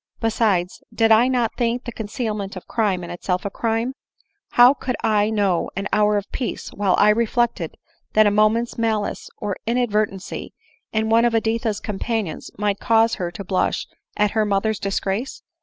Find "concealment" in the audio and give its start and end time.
1.91-2.55